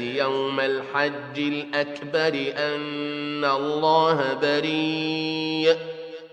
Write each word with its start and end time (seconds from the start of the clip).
يوم 0.00 0.60
الحج 0.60 1.38
الأكبر 1.38 2.52
أن 2.56 3.44
الله 3.44 4.38
بريء 4.42 5.76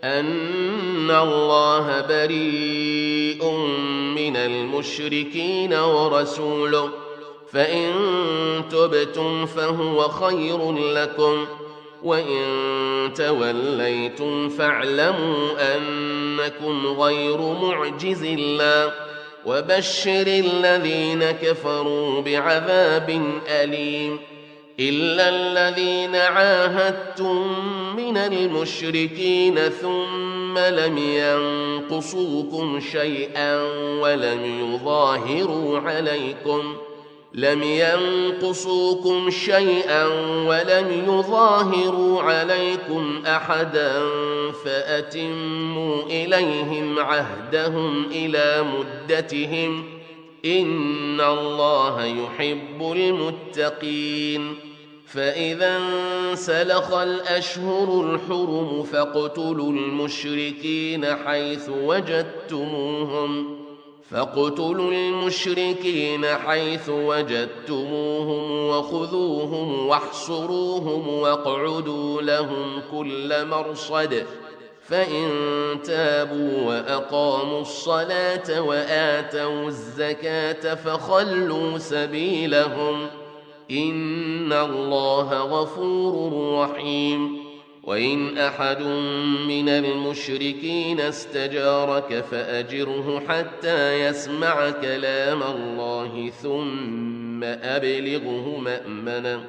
أن 0.04 1.12
الله 1.12 2.02
بريء 2.02 3.52
من 4.16 4.36
المشركين 4.36 5.74
ورسوله. 5.74 6.90
فإن 7.52 7.92
تبتم 8.72 9.46
فهو 9.46 10.08
خير 10.08 10.72
لكم 10.72 11.46
وإن 12.04 12.44
توليتم 13.16 14.50
فاعلموا 14.50 15.76
أنكم 15.76 16.88
غير 16.88 17.38
معجز 17.38 18.24
الله. 18.24 19.13
وبشر 19.46 20.28
الذين 20.28 21.32
كفروا 21.32 22.22
بعذاب 22.22 23.34
أليم 23.48 24.20
إلا 24.80 25.30
الذين 25.30 26.16
عاهدتم 26.16 27.66
من 27.96 28.18
المشركين 28.18 29.56
ثم 29.56 30.58
لم 30.58 30.98
ينقصوكم 30.98 32.80
شيئا 32.92 33.62
ولم 34.02 34.74
يظاهروا 34.74 35.80
عليكم 35.80 36.76
لم 37.34 37.64
ينقصوكم 37.64 39.30
شيئا 39.30 40.06
ولم 40.48 41.04
يظاهروا 41.08 42.22
عليكم 42.22 43.24
أحدا 43.28 44.02
فأتموا 44.66 46.04
إليهم 46.04 47.00
عهدهم 47.00 48.06
إلى 48.12 48.64
مدتهم 48.64 49.84
إن 50.46 51.22
الله 51.22 52.06
يحب 52.06 52.92
المتقين 52.96 54.56
فإذا 55.08 55.78
انسلخ 55.78 56.94
الأشهر 56.94 58.02
الحرم 58.02 58.84
فاقتلوا 58.84 59.72
المشركين 59.72 61.06
حيث 61.06 61.70
وجدتموهم 61.70 63.63
فاقتلوا 64.14 64.92
المشركين 64.92 66.26
حيث 66.26 66.90
وجدتموهم 66.90 68.68
وخذوهم 68.68 69.88
واحصروهم 69.88 71.08
واقعدوا 71.08 72.22
لهم 72.22 72.82
كل 72.92 73.46
مرصد 73.46 74.24
فإن 74.82 75.30
تابوا 75.84 76.68
وأقاموا 76.68 77.62
الصلاة 77.62 78.62
وآتوا 78.62 79.68
الزكاة 79.68 80.76
فخلوا 80.76 81.78
سبيلهم 81.78 83.08
إن 83.72 84.54
الله 84.54 85.34
غفور 85.34 86.32
رحيم 86.62 87.43
وإن 87.84 88.38
أحد 88.38 88.82
من 89.48 89.70
المشركين 89.70 91.00
استجارك 91.00 92.24
فأجره 92.32 93.24
حتى 93.28 94.08
يسمع 94.08 94.70
كلام 94.70 95.44
الله 95.44 96.30
ثم 96.30 97.44
أبلغه 97.44 98.58
مأمنا. 98.58 99.44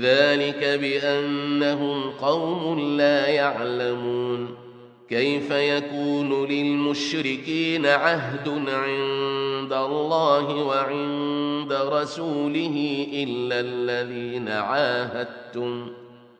ذلك 0.00 0.64
بأنهم 0.64 2.10
قوم 2.10 2.96
لا 2.96 3.26
يعلمون. 3.26 4.66
كيف 5.08 5.50
يكون 5.50 6.48
للمشركين 6.48 7.86
عهد 7.86 8.48
عند 8.68 9.72
الله 9.72 10.54
وعند 10.54 11.72
رسوله 11.72 13.06
إلا 13.12 13.60
الذين 13.60 14.48
عاهدتم؟ 14.48 15.95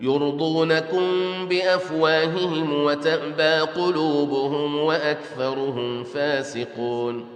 يرضونكم 0.00 1.04
بأفواههم 1.48 2.84
وتأبى 2.84 3.60
قلوبهم 3.60 4.78
وأكثرهم 4.78 6.04
فاسقون. 6.04 7.26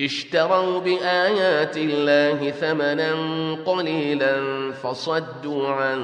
اشتروا 0.00 0.78
بآيات 0.78 1.76
الله 1.76 2.50
ثمنا 2.50 3.14
قليلا 3.66 4.36
فصدوا 4.72 5.68
عن 5.68 6.00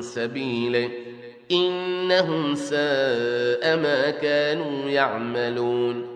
سبيله. 0.00 0.90
إنهم 1.50 2.54
ساء 2.54 3.76
ما 3.76 4.10
كانوا 4.10 4.90
يعملون. 4.90 6.06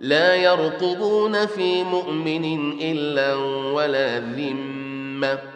لا 0.00 0.34
يرقبون 0.34 1.46
في 1.46 1.82
مؤمن 1.84 2.72
إلا 2.82 3.34
ولا 3.72 4.18
ذمة. 4.18 5.55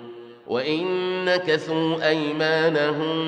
وإن 0.51 0.85
نكثوا 1.25 2.09
أيمانهم 2.09 3.25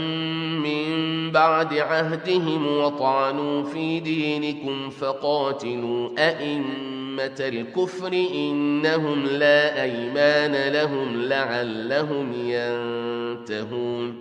من 0.64 1.32
بعد 1.32 1.74
عهدهم 1.74 2.78
وطعنوا 2.78 3.64
في 3.64 4.00
دينكم 4.00 4.90
فقاتلوا 4.90 6.10
أئمة 6.18 7.36
الكفر 7.40 8.14
إنهم 8.34 9.26
لا 9.26 9.84
أيمان 9.84 10.74
لهم 10.74 11.22
لعلهم 11.22 12.34
ينتهون 12.34 14.16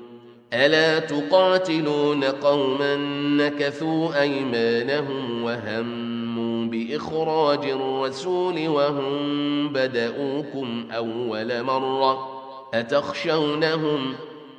ألا 0.52 0.98
تقاتلون 0.98 2.24
قوما 2.24 2.96
نكثوا 3.36 4.20
أيمانهم 4.22 5.42
وهموا 5.42 6.66
بإخراج 6.66 7.64
الرسول 7.66 8.68
وهم 8.68 9.68
بدؤوكم 9.68 10.84
أول 10.92 11.62
مرة 11.62 12.41
أتخشونهم؟ 12.74 14.14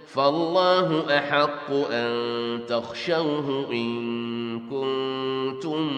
فالله 0.08 1.18
أحق 1.18 1.72
أن 1.72 2.60
تخشوه 2.68 3.66
إن 3.72 4.60
كنتم 4.60 5.90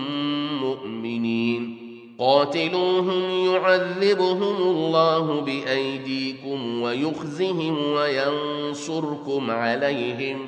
مؤمنين. 0.61 1.85
قاتلوهم 2.19 3.45
يعذبهم 3.45 4.55
الله 4.57 5.41
بأيديكم 5.41 6.81
ويخزهم 6.81 7.91
وينصركم 7.91 9.51
عليهم 9.51 10.45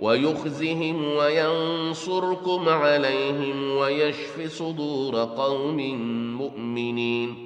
ويخزهم 0.00 1.04
وينصركم 1.04 2.68
عليهم 2.68 3.76
ويشف 3.76 4.52
صدور 4.52 5.24
قوم 5.24 5.76
مؤمنين. 6.38 7.45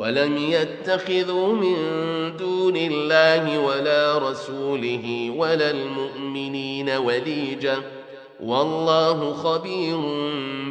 ولم 0.00 0.36
يتخذوا 0.36 1.52
من 1.52 1.76
دون 2.36 2.76
الله 2.76 3.58
ولا 3.58 4.30
رسوله 4.30 5.32
ولا 5.36 5.70
المؤمنين 5.70 6.90
وليجا 6.90 7.76
والله 8.40 9.32
خبير 9.32 9.96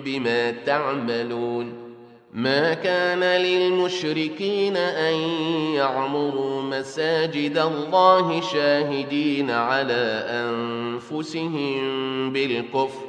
بما 0.05 0.51
تعملون. 0.51 1.73
ما 2.33 2.73
كان 2.73 3.23
للمشركين 3.23 4.77
أن 4.77 5.13
يعمروا 5.75 6.61
مساجد 6.61 7.57
الله 7.57 8.41
شاهدين 8.41 9.51
على 9.51 10.25
أنفسهم 10.29 11.79
بالكفر. 12.33 13.08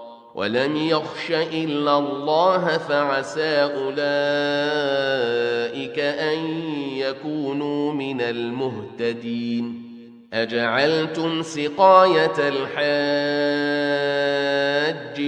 ولم 0.35 0.77
يخش 0.77 1.31
إلا 1.31 1.97
الله 1.97 2.77
فعسى 2.77 3.71
أولئك 3.75 3.99
أن 5.99 6.37
يكونوا 6.93 7.93
من 7.93 8.21
المهتدين. 8.21 9.91
أجعلتم 10.33 11.41
سقاية 11.41 12.33
الحاج 12.37 12.81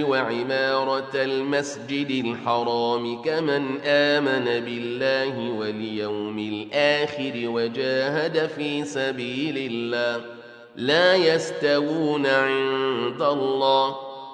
وعمارة 0.02 1.10
المسجد 1.14 2.24
الحرام 2.24 3.22
كمن 3.22 3.80
آمن 3.84 4.44
بالله 4.44 5.50
واليوم 5.50 6.38
الآخر 6.38 7.32
وجاهد 7.44 8.46
في 8.46 8.84
سبيل 8.84 9.72
الله 9.72 10.24
لا 10.76 11.14
يستوون 11.14 12.26
عند 12.26 13.22
الله 13.22 14.13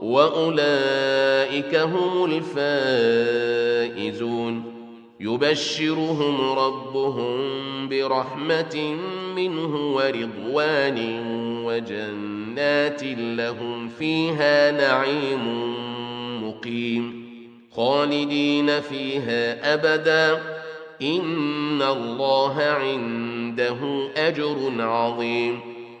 وأولئك 0.00 1.74
هم 1.74 2.40
الفائزون. 3.90 4.62
يبشرهم 5.20 6.58
ربهم 6.58 7.38
برحمة 7.88 8.96
منه 9.36 9.96
ورضوان 9.96 11.26
وجنات 11.64 13.02
لهم 13.04 13.88
فيها 13.88 14.70
نعيم 14.70 15.74
مقيم. 16.48 17.30
خالدين 17.72 18.80
فيها 18.80 19.74
أبدا. 19.74 20.42
إن 21.02 21.82
الله 21.82 22.62
عنده 22.62 24.08
أجر 24.16 24.56
عظيم. 24.78 25.69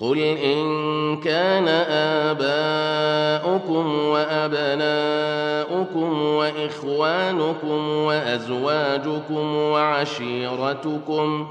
قل 0.00 0.18
إن 0.18 1.20
كان 1.20 1.68
آباؤكم 2.28 3.94
وأبناؤكم 4.08 5.32
وإخوانكم 6.22 7.88
وأزواجكم 7.88 9.54
وعشيرتكم 9.56 11.48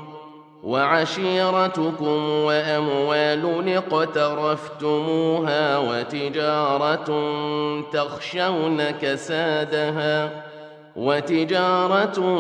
وعشيرتكم 0.64 2.30
وأموال 2.30 3.74
اقترفتموها 3.94 5.78
وتجارة 5.78 7.06
تخشون 7.94 8.92
كسادها 8.92 10.47
وتجارة 10.98 12.40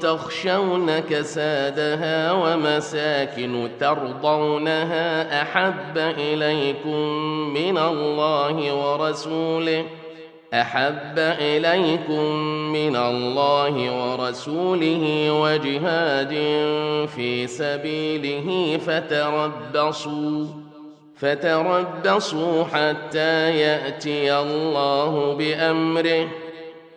تخشون 0.00 0.98
كسادها 0.98 2.32
ومساكن 2.32 3.68
ترضونها 3.80 5.42
أحب 5.42 5.98
إليكم 5.98 6.98
من 7.54 7.78
الله 7.78 8.74
ورسوله 8.74 9.84
أحب 10.54 11.18
إليكم 11.18 12.34
من 12.72 12.96
الله 12.96 13.74
ورسوله 14.02 15.32
وجهاد 15.42 16.30
في 17.16 17.46
سبيله 17.46 18.78
فتربصوا 18.86 20.46
فتربصوا 21.16 22.64
حتى 22.64 23.58
يأتي 23.58 24.38
الله 24.38 25.34
بأمره. 25.38 26.28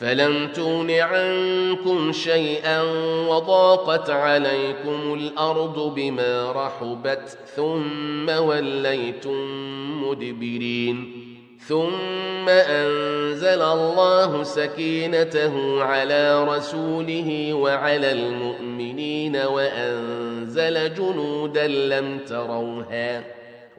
فلم 0.00 0.48
تغن 0.48 0.90
عنكم 0.90 2.12
شيئا 2.12 2.82
وضاقت 3.28 4.10
عليكم 4.10 5.14
الأرض 5.14 5.94
بما 5.94 6.52
رحبت 6.52 7.38
ثم 7.56 8.28
وليتم 8.28 9.40
مدبرين 10.04 11.12
ثم 11.66 12.48
أنزل 12.48 13.62
الله 13.62 14.42
سكينته 14.42 15.82
على 15.82 16.44
رسوله 16.44 17.54
وعلى 17.54 18.12
المؤمنين 18.12 19.36
وأنزل 19.36 20.94
جنودا 20.94 21.66
لم 21.66 22.18
تروها 22.18 23.39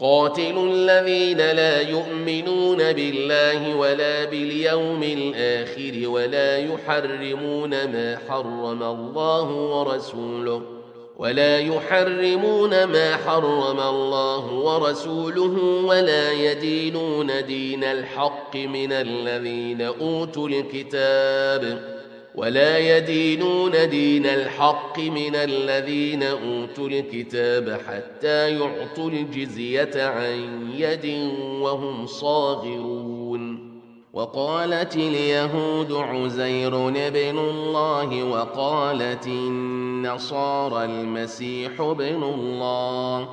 قاتلوا 0.00 0.66
الذين 0.72 1.38
لا 1.38 1.80
يؤمنون 1.80 2.92
بالله 2.92 3.76
ولا 3.76 4.24
باليوم 4.24 5.02
الآخر 5.02 6.08
ولا 6.08 6.58
يحرمون 6.58 7.70
ما 7.70 8.18
حرم 8.28 8.82
الله 8.82 9.50
ورسوله 9.50 10.62
ولا 11.16 11.58
يحرمون 11.58 12.84
ما 12.84 13.16
حرم 13.16 13.80
الله 13.80 14.52
ورسوله 14.52 15.84
ولا 15.84 16.32
يدينون 16.32 17.46
دين 17.46 17.84
الحق 17.84 18.56
من 18.56 18.92
الذين 18.92 19.82
أوتوا 19.82 20.48
الكتاب 20.48 21.95
ولا 22.36 22.98
يدينون 22.98 23.88
دين 23.88 24.26
الحق 24.26 24.98
من 24.98 25.36
الذين 25.36 26.22
أوتوا 26.22 26.88
الكتاب 26.88 27.80
حتى 27.88 28.50
يعطوا 28.50 29.10
الجزية 29.10 29.90
عن 29.96 30.70
يد 30.76 31.30
وهم 31.60 32.06
صاغرون. 32.06 33.76
وقالت 34.12 34.96
اليهود 34.96 35.92
عزير 35.92 36.88
ابن 36.88 37.38
الله 37.38 38.24
وقالت 38.24 39.26
النصارى 39.26 40.84
المسيح 40.84 41.80
ابن 41.80 42.22
الله. 42.22 43.28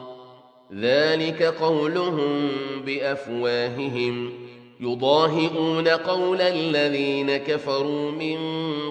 ذلك 0.74 1.44
قولهم 1.44 2.50
بأفواههم. 2.86 4.43
يضاهئون 4.80 5.88
قول 5.88 6.42
الذين 6.42 7.38
كفروا 7.38 8.12
من 8.12 8.38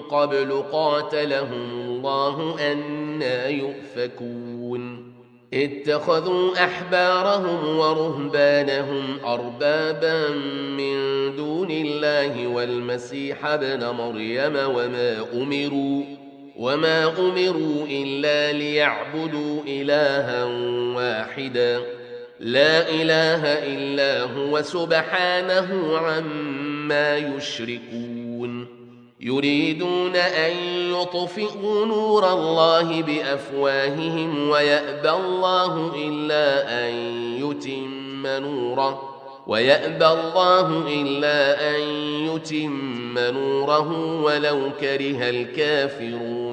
قبل 0.01 0.63
قاتلهم 0.71 1.71
الله 1.71 2.55
أنا 2.71 3.47
يؤفكون. 3.47 5.13
اتخذوا 5.53 6.63
أحبارهم 6.63 7.77
ورهبانهم 7.77 9.19
أربابا 9.25 10.29
من 10.77 10.95
دون 11.35 11.71
الله 11.71 12.47
والمسيح 12.47 13.45
ابن 13.45 13.85
مريم 13.89 14.55
وما 14.55 15.25
أمروا 15.33 16.03
وما 16.57 17.19
أمروا 17.19 17.85
إلا 17.89 18.51
ليعبدوا 18.51 19.61
إلها 19.67 20.45
واحداً. 20.95 22.02
لا 22.39 22.89
إله 22.89 23.43
إلا 23.45 24.23
هو 24.23 24.61
سبحانه 24.61 25.97
عما 25.97 27.17
يشركون. 27.17 28.83
يريدون 29.21 30.15
أن 30.15 30.51
يطفئوا 30.91 31.85
نور 31.85 32.33
الله 32.33 33.01
بأفواههم 33.01 34.49
ويأبى 34.49 35.09
الله 35.09 35.93
إلا 36.07 36.47
أن 36.87 36.93
يتم 37.43 38.27
نوره. 38.27 39.09
ويأبى 39.47 40.07
الله 40.07 40.87
إلا 40.87 41.69
أن 41.75 41.81
يتم 42.27 43.19
نوره 43.19 44.21
ولو 44.21 44.59
كره 44.79 45.29
الكافرون. 45.29 46.52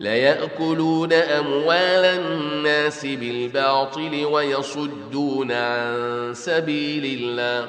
ليأكلون 0.00 1.12
أموال 1.12 2.04
الناس 2.04 3.06
بالباطل 3.06 4.24
ويصدون 4.24 5.52
عن 5.52 6.30
سبيل 6.34 7.18
الله 7.20 7.68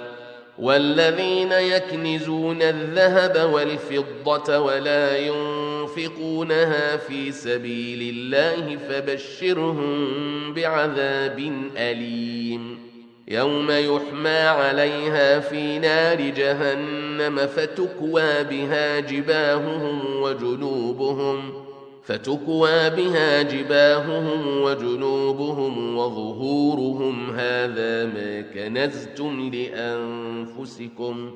والذين 0.60 1.52
يكنزون 1.52 2.62
الذهب 2.62 3.50
والفضة 3.54 4.60
ولا 4.60 5.18
ينفقونها 5.18 6.98
في 6.98 7.32
سبيل 7.32 8.16
الله 8.16 8.78
فبشرهم 8.90 10.54
بعذاب 10.54 11.70
أليم 11.78 12.80
يوم 13.28 13.72
يحمى 13.72 14.30
عليها 14.40 15.40
في 15.40 15.80
نار 15.80 16.22
جهنم 16.22 17.38
فتكوى 17.38 18.44
بها 18.44 19.00
جباههم 19.00 20.22
وجنوبهم 20.22 21.69
فتكوى 22.10 22.90
بها 22.90 23.42
جباههم 23.42 24.62
وجنوبهم 24.62 25.98
وظهورهم. 25.98 27.30
هذا 27.30 28.06
ما 28.06 28.42
كنزتم 28.42 29.52
لأنفسكم. 29.54 31.32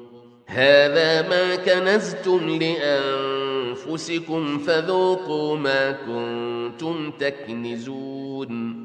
هذا 0.46 1.30
ما 1.30 1.56
كنزتم 1.56 2.60
لأنفسكم. 2.62 4.58
فذوقوا 4.58 5.58
ما 5.58 5.92
كنتم 5.92 7.12
تكنزون. 7.12 8.84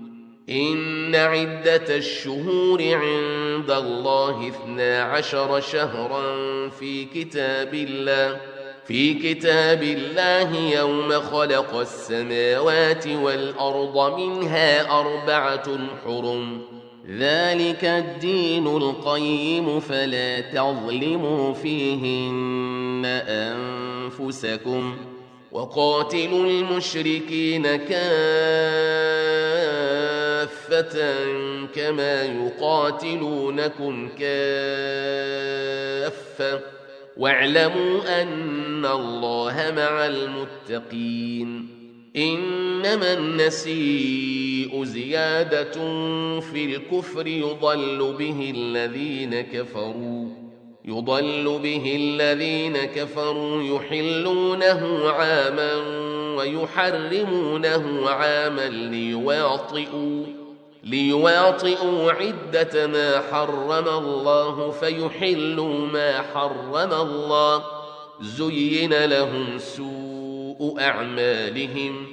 إن 0.51 1.15
عدة 1.15 1.97
الشهور 1.97 2.83
عند 2.83 3.71
الله 3.71 4.49
اثنا 4.49 5.03
عشر 5.03 5.61
شهرا 5.61 6.69
في 6.69 7.05
كتاب 7.05 7.75
الله. 7.75 8.41
في 8.89 9.15
كتاب 9.15 9.83
الله 9.83 10.57
يوم 10.79 11.13
خلق 11.13 11.75
السماوات 11.75 13.07
والأرض 13.07 14.19
منها 14.21 15.01
أربعة 15.01 15.79
حرم. 16.05 16.63
ذلك 17.19 17.85
الدين 17.85 18.67
القيم 18.67 19.81
فلا 19.81 20.41
تظلموا 20.41 21.55
فيهن 21.55 23.23
أنفسكم. 23.29 24.97
وقاتلوا 25.53 26.47
المشركين 26.47 27.77
كافة 27.77 27.97
كما 31.75 32.23
يقاتلونكم 32.23 34.09
كافة. 34.19 34.39
واعلموا 37.19 38.23
أن 38.23 38.87
الله 38.87 39.73
مع 39.77 40.07
المتقين. 40.07 41.69
إنما 42.17 43.13
النسيء 43.13 44.85
زيادة 44.85 45.73
في 46.41 46.65
الكفر 46.65 47.27
يضل 47.27 48.15
به 48.19 48.53
الذين 48.57 49.41
كفروا. 49.41 50.29
يضل 50.85 51.59
به 51.63 51.97
الذين 51.97 52.77
كفروا 52.77 53.63
يحلونه 53.63 55.09
عاما 55.09 55.75
ويحرمونه 56.37 58.11
عاما 58.11 58.69
ليواطئوا. 58.69 60.27
ليواطئوا 60.91 62.13
عدة 62.13 62.87
ما 62.87 63.23
حرم 63.31 63.89
الله 63.89 64.71
فيحلوا 64.71 65.87
ما 65.87 66.23
حرم 66.23 66.93
الله. 66.93 67.65
زين 68.21 69.05
لهم 69.05 69.59
سوء 69.59 70.81
أعمالهم. 70.81 72.07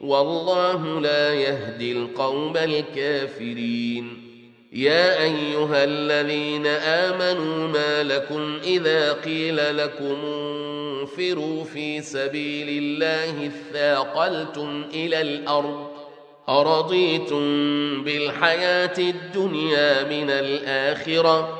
والله 0.00 1.00
لا 1.00 1.34
يهدي 1.34 1.92
القوم 1.92 2.56
الكافرين. 2.56 4.32
يا 4.72 5.22
أيها 5.22 5.84
الذين 5.84 6.66
آمنوا 6.66 7.68
ما 7.68 8.02
لكم 8.02 8.58
إذا 8.64 9.12
قيل 9.12 9.76
لكم 9.76 10.16
انفروا 11.00 11.64
في 11.64 12.00
سبيل 12.00 12.68
الله 12.68 13.46
اثاقلتم 13.46 14.84
إلى 14.94 15.20
الأرض 15.20 15.91
أرضيتم 16.48 17.44
بالحياة 18.04 18.98
الدنيا 18.98 20.02
من 20.04 20.30
الآخرة؟ 20.30 21.58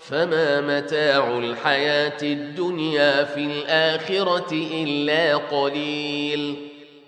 فما 0.00 0.60
متاع 0.60 1.38
الحياة 1.38 2.22
الدنيا 2.22 3.24
في 3.24 3.40
الآخرة 3.40 4.52
إلا 4.52 5.36
قليل. 5.36 6.56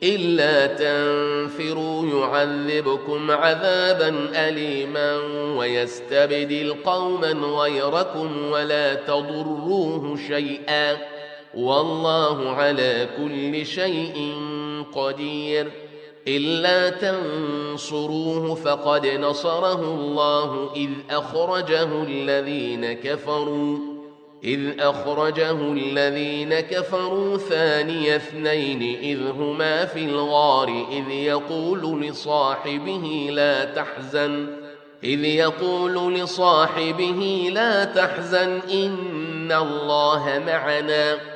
إلا 0.03 0.67
تنفروا 0.67 2.07
يعذبكم 2.21 3.31
عذابا 3.31 4.29
أليما 4.35 5.17
ويستبدل 5.59 6.75
قوما 6.85 7.33
غيركم 7.33 8.51
ولا 8.51 8.95
تضروه 8.95 10.19
شيئا. 10.29 10.97
والله 11.55 12.51
على 12.51 13.09
كل 13.19 13.67
شيء 13.67 14.35
قدير. 14.95 15.86
إلا 16.29 16.91
تنصروه 16.91 18.55
فقد 18.55 19.07
نصره 19.07 19.95
الله 19.95 20.73
إذ 20.77 20.91
أخرجه 21.11 22.03
الذين 22.03 22.93
كفروا 22.93 23.79
إذ 24.45 24.81
أخرجه 24.81 25.73
الذين 25.73 26.61
كفروا 26.61 27.37
ثاني 27.37 28.17
اثنين 28.17 28.99
إذ 29.03 29.31
هما 29.31 29.85
في 29.85 30.05
الغار 30.05 30.87
إذ 30.93 31.11
يقول 31.11 32.03
لصاحبه 32.03 33.29
لا 33.33 33.65
تحزن 33.65 34.47
إذ 35.05 35.25
يقول 35.25 36.15
لصاحبه 36.15 37.51
لا 37.53 37.85
تحزن 37.85 38.61
إن 38.73 39.53
الله 39.53 40.43
معنا. 40.47 41.36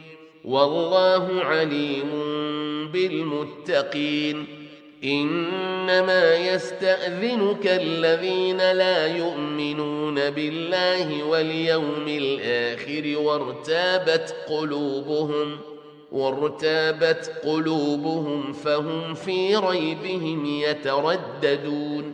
والله 0.45 1.43
عليم 1.43 2.09
بالمتقين. 2.93 4.45
إنما 5.03 6.35
يستأذنك 6.35 7.67
الذين 7.67 8.57
لا 8.57 9.17
يؤمنون 9.17 10.29
بالله 10.29 11.23
واليوم 11.23 12.05
الآخر 12.07 13.19
وارتابت 13.19 14.35
قلوبهم 14.49 15.57
وارتابت 16.11 17.31
قلوبهم 17.45 18.53
فهم 18.53 19.13
في 19.13 19.55
ريبهم 19.55 20.45
يترددون. 20.45 22.13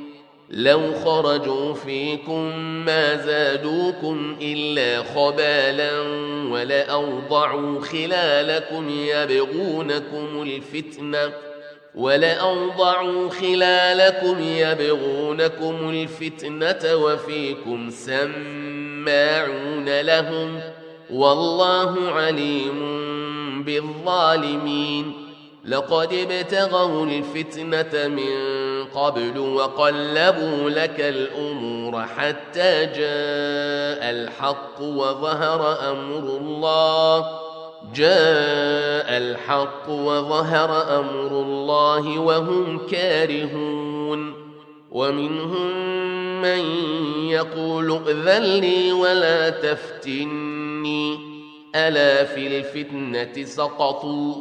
لو 0.51 0.93
خرجوا 1.05 1.73
فيكم 1.73 2.57
ما 2.85 3.15
زادوكم 3.15 4.37
إلا 4.41 5.03
خبالا 5.03 6.01
ولأوضعوا 6.51 7.81
خلالكم 7.81 8.89
يبغونكم 8.89 10.41
الفتنة 10.41 11.33
ولأوضعوا 11.95 13.29
خلالكم 13.29 14.37
يبغونكم 14.41 15.89
الفتنة 15.89 16.95
وفيكم 16.95 17.89
سماعون 17.89 19.21
لهم 20.01 20.59
والله 21.09 22.11
عليم 22.11 22.81
بالظالمين 23.63 25.13
لقد 25.65 26.13
ابتغوا 26.13 27.05
الفتنة 27.05 28.07
من 28.07 28.60
قبل 28.95 29.39
وقلبوا 29.39 30.69
لك 30.69 30.99
الأمور 30.99 32.01
حتى 32.01 32.85
جاء 32.85 34.11
الحق 34.11 34.81
وظهر 34.81 35.91
أمر 35.91 36.37
الله. 36.37 37.19
جاء 37.95 39.17
الحق 39.17 39.89
وظهر 39.89 40.99
أمر 40.99 41.41
الله 41.41 42.19
وهم 42.19 42.87
كارهون. 42.87 44.33
ومنهم 44.91 46.01
من 46.41 46.59
يقول 47.29 47.91
ائذن 48.07 48.43
لي 48.43 48.91
ولا 48.91 49.49
تفتني. 49.49 51.31
ألا 51.75 52.23
في 52.23 52.47
الفتنة 52.47 53.45
سقطوا 53.45 54.35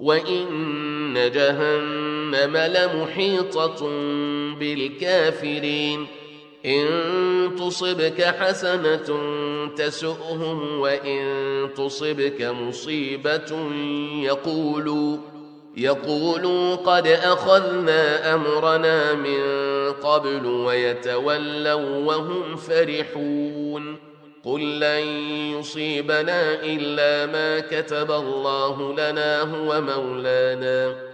وإن 0.00 1.30
جهنم 1.34 2.03
لمحيطة 2.42 3.88
بالكافرين. 4.58 6.06
إن 6.66 6.86
تصبك 7.58 8.22
حسنة 8.22 9.18
تسؤهم 9.76 10.80
وإن 10.80 11.20
تصبك 11.76 12.42
مصيبة 12.42 13.70
يقولوا 14.22 15.16
يقولوا 15.76 16.74
قد 16.74 17.06
أخذنا 17.06 18.34
أمرنا 18.34 19.14
من 19.14 19.42
قبل 19.92 20.46
ويتولوا 20.46 21.96
وهم 22.06 22.56
فرحون. 22.56 23.96
قل 24.44 24.80
لن 24.80 25.06
يصيبنا 25.58 26.62
إلا 26.62 27.26
ما 27.26 27.60
كتب 27.60 28.10
الله 28.10 28.92
لنا 28.92 29.40
هو 29.40 29.80
مولانا. 29.80 31.13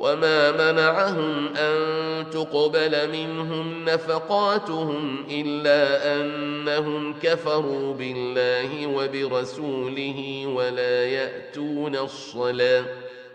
وما 0.00 0.50
منعهم 0.52 1.56
أن 1.56 1.76
تقبل 2.30 3.10
منهم 3.12 3.84
نفقاتهم 3.84 5.26
إلا 5.30 6.14
أنهم 6.16 7.14
كفروا 7.22 7.94
بالله 7.94 8.86
وبرسوله 8.86 10.44
ولا 10.46 11.04
يأتون 11.04 11.96
الصلاة 11.96 12.84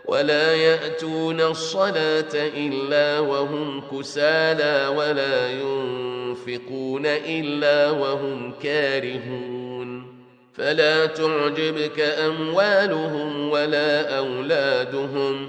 ولا 0.04 0.54
يأتون 0.54 1.40
الصلاة 1.40 2.34
إلا 2.34 3.20
وهم 3.20 3.82
كسالى 3.92 4.96
ولا 4.96 5.50
ينفقون 5.50 7.06
إلا 7.06 7.90
وهم 7.90 8.52
كارهون 8.62 10.16
فلا 10.54 11.06
تعجبك 11.06 12.00
أموالهم 12.00 13.50
ولا 13.50 14.18
أولادهم 14.18 15.48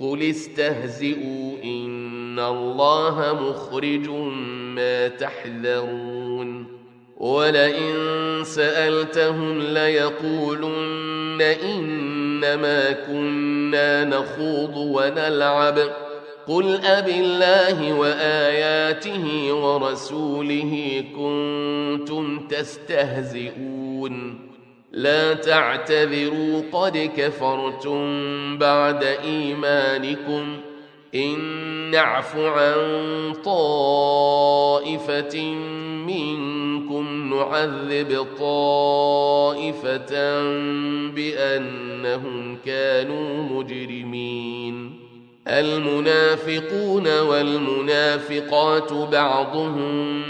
قل 0.00 0.22
استهزئوا 0.22 1.52
ان 1.64 2.38
الله 2.38 3.38
مخرج 3.42 4.08
ما 4.74 5.08
تحذرون 5.08 6.66
ولئن 7.16 7.94
سالتهم 8.44 9.60
ليقولن 9.60 11.42
انما 11.42 12.92
كنا 12.92 14.04
نخوض 14.04 14.76
ونلعب 14.76 15.78
قل 16.46 16.80
أب 16.84 17.08
الله 17.08 17.92
وآياته 17.92 19.52
ورسوله 19.52 21.04
كنتم 21.16 22.46
تستهزئون 22.48 24.47
لا 24.92 25.34
تعتذروا 25.34 26.62
قد 26.72 27.10
كفرتم 27.16 27.98
بعد 28.58 29.04
إيمانكم. 29.04 30.56
إن 31.14 31.38
نعف 31.90 32.36
عن 32.36 32.76
طائفة 33.44 35.40
منكم 36.06 37.34
نعذب 37.34 38.26
طائفة 38.38 40.42
بأنهم 41.08 42.58
كانوا 42.66 43.42
مجرمين. 43.42 44.98
المنافقون 45.48 47.20
والمنافقات 47.20 48.92
بعضهم 48.92 50.22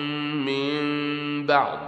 من 0.47 1.47
بعض. 1.47 1.88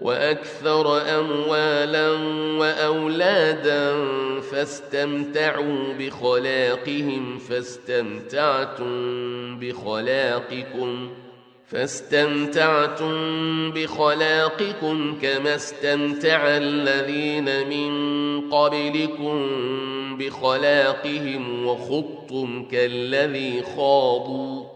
وأكثر 0.00 0.98
أموالا 1.18 2.10
وأولادا 2.58 3.94
فاستمتعوا 4.40 5.92
بخلاقهم 5.98 7.38
فاستمتعتم 7.38 8.86
بخلاقكم 9.58 11.08
ۖ 11.22 11.26
فاستمتعتم 11.66 13.14
بخلاقكم 13.70 15.18
كما 15.22 15.54
استمتع 15.54 16.56
الذين 16.56 17.68
من 17.68 17.90
قبلكم 18.50 19.48
بخلاقهم 20.18 21.66
وخضتم 21.66 22.64
كالذي 22.64 23.62
خاضوا. 23.76 24.75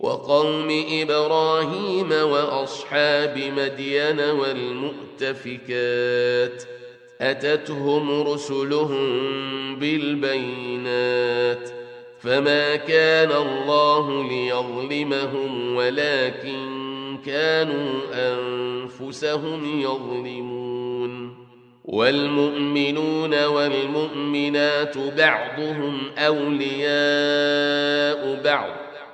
وقوم 0.00 0.84
إبراهيم 0.92 2.12
وأصحاب 2.12 3.38
مدين 3.56 4.20
والمؤتفكات 5.20 5.82
أتتهم 7.20 8.22
رسلهم 8.22 9.06
بالبينات 9.78 11.70
فما 12.20 12.76
كان 12.76 13.32
الله 13.32 14.28
ليظلمهم 14.28 15.76
ولكن 15.76 16.80
كانوا 17.26 18.00
أنفسهم 18.12 19.80
يظلمون 19.80 21.36
والمؤمنون 21.84 23.44
والمؤمنات 23.44 24.98
بعضهم 24.98 25.98
أولياء 26.18 26.80
بعض 28.44 28.89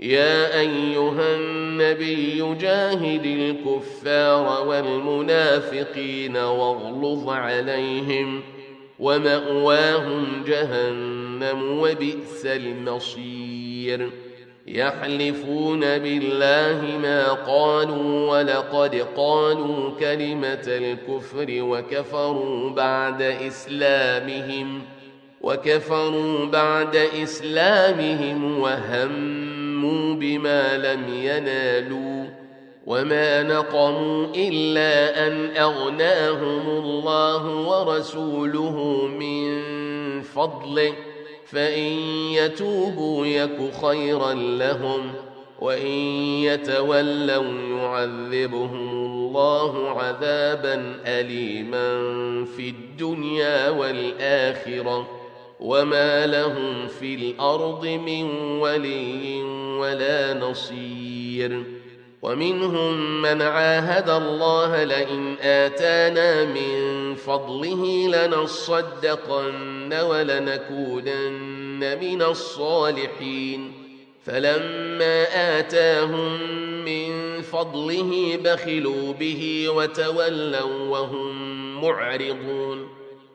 يا 0.00 0.60
أيها 0.60 1.36
النبي 1.36 2.54
جاهد 2.60 3.26
الكفار 3.26 4.68
والمنافقين 4.68 6.36
واغلظ 6.36 7.28
عليهم 7.28 8.40
ۖ 8.40 8.60
ومأواهم 9.00 10.44
جهنم 10.46 11.78
وبئس 11.80 12.46
المصير. 12.46 14.10
يحلفون 14.66 15.80
بالله 15.80 16.98
ما 17.02 17.32
قالوا 17.32 18.30
ولقد 18.30 19.06
قالوا 19.16 19.90
كلمة 20.00 20.64
الكفر 20.66 21.46
وكفروا 21.50 22.70
بعد 22.70 23.22
إسلامهم 23.22 24.82
وكفروا 25.40 26.46
بعد 26.46 26.96
إسلامهم 26.96 28.60
وهموا 29.84 30.14
بما 30.14 30.78
لم 30.78 31.14
ينالوا 31.14 32.24
وما 32.86 33.42
نقموا 33.42 34.26
الا 34.36 35.26
ان 35.26 35.56
اغناهم 35.56 36.68
الله 36.68 37.46
ورسوله 37.68 39.06
من 39.06 39.52
فضله 40.22 40.92
فان 41.46 41.92
يتوبوا 42.32 43.26
يك 43.26 43.58
خيرا 43.82 44.34
لهم 44.34 45.12
وان 45.60 45.86
يتولوا 46.44 47.78
يعذبهم 47.78 48.90
الله 48.90 49.90
عذابا 49.90 51.00
اليما 51.06 51.94
في 52.56 52.68
الدنيا 52.68 53.70
والاخره 53.70 55.19
وما 55.60 56.26
لهم 56.26 56.88
في 56.88 57.14
الأرض 57.14 57.86
من 57.86 58.24
ولي 58.60 59.42
ولا 59.78 60.34
نصير 60.34 61.64
ومنهم 62.22 63.22
من 63.22 63.42
عاهد 63.42 64.08
الله 64.08 64.84
لئن 64.84 65.36
آتانا 65.40 66.44
من 66.44 67.14
فضله 67.14 68.08
لنصدقن 68.08 69.94
ولنكونن 69.94 71.98
من 72.00 72.22
الصالحين 72.22 73.72
فلما 74.24 75.24
آتاهم 75.58 76.40
من 76.84 77.42
فضله 77.42 78.38
بخلوا 78.44 79.12
به 79.12 79.68
وتولوا 79.68 80.88
وهم 80.88 81.80
معرضون 81.80 82.99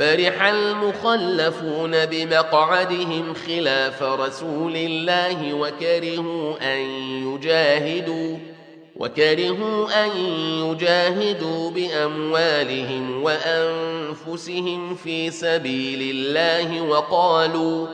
فرح 0.00 0.42
المخلفون 0.42 2.06
بمقعدهم 2.06 3.34
خلاف 3.34 4.02
رسول 4.02 4.76
الله 4.76 5.54
وكرهوا 5.54 6.74
أن 6.74 6.78
يجاهدوا 7.26 8.36
وكرهوا 8.96 10.04
أن 10.04 10.10
يجاهدوا 10.66 11.70
بأموالهم 11.70 13.22
وأنفسهم 13.22 14.94
في 14.94 15.30
سبيل 15.30 16.16
الله 16.16 16.82
وقالوا 16.82 17.86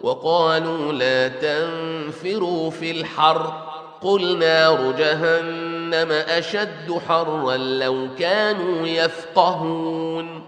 وقالوا 0.00 0.92
لا 0.92 1.28
تنفروا 1.28 2.70
في 2.70 2.90
الحر 2.90 3.68
قل 4.00 4.38
نار 4.38 4.92
جهنم 4.98 6.12
أشد 6.12 7.00
حرا 7.08 7.56
لو 7.56 8.08
كانوا 8.18 8.86
يفقهون. 8.86 10.47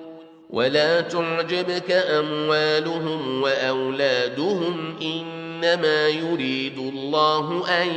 ولا 0.51 1.01
تعجبك 1.01 1.91
أموالهم 1.91 3.41
وأولادهم 3.41 4.95
إنما 5.01 6.07
يريد 6.07 6.77
الله 6.77 7.63
أن 7.81 7.87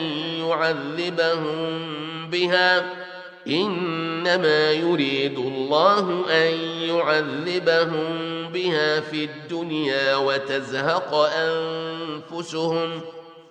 يعذبهم 0.40 1.80
بها 2.30 2.92
إنما 3.48 4.72
يريد 4.72 5.38
الله 5.38 6.24
أن 6.30 6.52
يعذبهم 6.88 8.08
بها 8.52 9.00
في 9.00 9.24
الدنيا 9.24 10.16
وتزهق 10.16 11.14
أنفسهم 11.14 13.00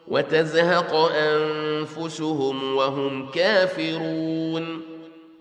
وتزهق 0.08 0.96
أنفسهم 1.16 2.76
وهم 2.76 3.32
كافرون 3.32 4.93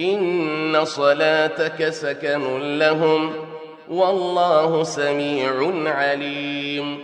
إن 0.00 0.84
صلاتك 0.84 1.88
سكن 1.88 2.78
لهم 2.78 3.32
والله 3.90 4.82
سميع 4.82 5.52
عليم 5.86 6.98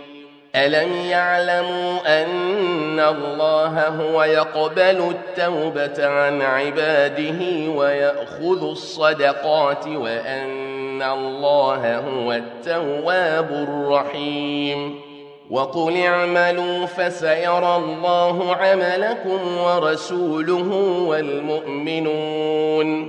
ألم 0.55 0.91
يعلموا 0.91 2.23
أن 2.23 2.99
الله 2.99 3.87
هو 3.87 4.23
يقبل 4.23 5.15
التوبة 5.15 6.07
عن 6.07 6.41
عباده 6.41 7.69
ويأخذ 7.69 8.69
الصدقات 8.69 9.87
وأن 9.87 11.01
الله 11.01 11.97
هو 11.97 12.33
التواب 12.33 13.51
الرحيم 13.51 15.10
وقل 15.51 15.97
اعملوا 15.97 16.85
فسيرى 16.85 17.75
الله 17.75 18.55
عملكم 18.55 19.57
ورسوله 19.57 20.71
والمؤمنون 21.07 23.07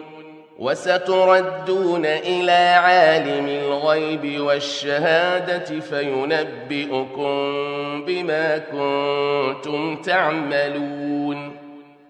وستردون 0.58 2.06
إلى 2.06 2.52
عالم 2.52 3.48
الغيب 3.48 4.40
والشهادة 4.40 5.80
فينبئكم 5.80 7.32
بما 8.04 8.58
كنتم 8.58 9.96
تعملون 9.96 11.56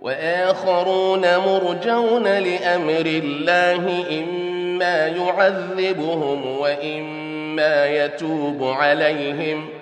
وآخرون 0.00 1.36
مرجون 1.36 2.22
لأمر 2.22 3.06
الله 3.06 4.04
إما 4.18 5.06
يعذبهم 5.06 6.58
وإما 6.58 7.86
يتوب 7.86 8.64
عليهم 8.64 9.68
ۖ 9.78 9.81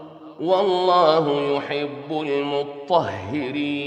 والله 0.41 1.55
يحب 1.57 2.11
المطهرين. 2.91 3.81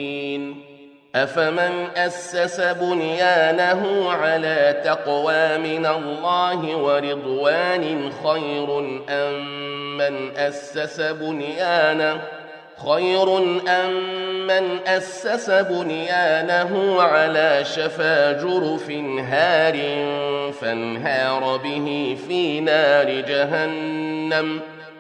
أفمن 1.15 1.87
أسس 1.97 2.61
بنيانه 2.61 4.11
على 4.11 4.83
تقوى 4.85 5.59
من 5.59 5.87
الله 5.87 6.77
ورضوان 6.77 8.11
خير 8.25 8.79
أم 9.09 9.99
من 9.99 10.37
أسس 10.37 11.01
بنيانه؟ 11.01 12.21
خير 12.89 13.39
أم 13.69 13.93
من 14.47 14.79
أسس 14.87 15.51
بنيانه 15.51 17.03
على 17.03 17.65
شفا 17.65 18.33
جرف 18.33 18.91
هار 19.21 19.77
فانهار 20.53 21.57
به 21.57 22.17
في 22.29 22.61
نار 22.61 23.11
جهنم. 23.21 24.74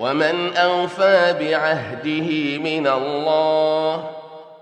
ومن 0.00 0.56
أوفى 0.56 1.36
بعهده 1.40 2.58
من 2.58 2.86
الله 2.86 4.10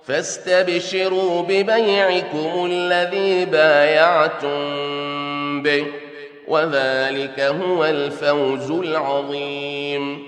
فاستبشروا 0.06 1.42
ببيعكم 1.42 2.66
الذي 2.70 3.44
بايعتم 3.44 4.58
به 5.62 5.86
وذلك 6.48 7.40
هو 7.40 7.84
الفوز 7.84 8.70
العظيم. 8.70 10.27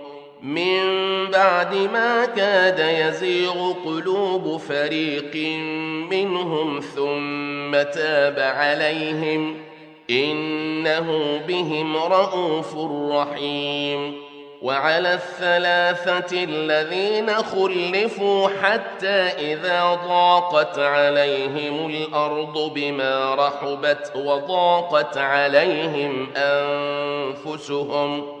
من 0.41 0.81
بعد 1.31 1.75
ما 1.75 2.25
كاد 2.25 2.79
يزيغ 2.79 3.73
قلوب 3.85 4.57
فريق 4.57 5.35
منهم 6.11 6.79
ثم 6.79 7.91
تاب 7.91 8.39
عليهم 8.39 9.57
إنه 10.09 11.39
بهم 11.47 11.97
رءوف 11.97 12.75
رحيم 13.11 14.13
وعلى 14.61 15.13
الثلاثة 15.13 16.43
الذين 16.43 17.29
خلفوا 17.29 18.49
حتى 18.61 19.53
إذا 19.53 19.99
ضاقت 20.07 20.79
عليهم 20.79 21.89
الأرض 21.89 22.71
بما 22.75 23.35
رحبت 23.35 24.11
وضاقت 24.15 25.17
عليهم 25.17 26.27
أنفسهم 26.37 28.40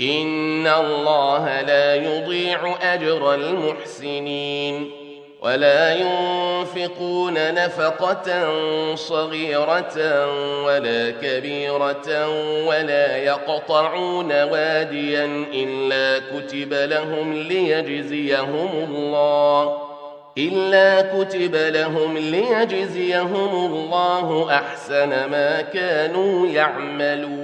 إن 0.00 0.66
الله 0.66 1.60
لا 1.60 1.94
يضيع 1.94 2.76
أجر 2.94 3.34
المحسنين 3.34 4.90
ولا 5.42 5.94
ينفقون 5.94 7.54
نفقة 7.54 8.54
صغيرة 8.94 10.26
ولا 10.64 11.10
كبيرة 11.22 12.28
ولا 12.66 13.16
يقطعون 13.16 14.42
واديا 14.42 15.46
إلا 15.54 16.18
كتب 16.18 16.72
لهم 16.72 17.32
ليجزيهم 17.32 18.70
الله 18.88 19.78
إلا 20.38 21.00
كتب 21.00 21.54
لهم 21.54 22.18
ليجزيهم 22.18 23.66
الله 23.66 24.54
أحسن 24.54 25.08
ما 25.08 25.60
كانوا 25.60 26.46
يعملون 26.46 27.43